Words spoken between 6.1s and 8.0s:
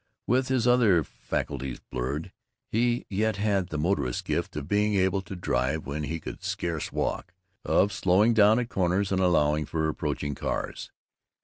could scarce walk; of